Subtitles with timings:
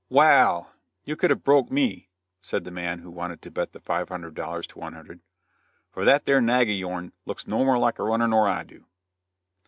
[0.09, 0.73] "Wa all,
[1.03, 2.09] you could have broke me"
[2.41, 5.21] said the man who wanted to bet the five hundred dollars to one hundred,
[5.91, 8.87] "for that there nag o' yourn looks no more like a runner nor I do."